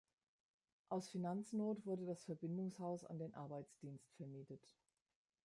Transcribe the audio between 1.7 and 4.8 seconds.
wurde das Verbindungshaus an den Arbeitsdienst vermietet.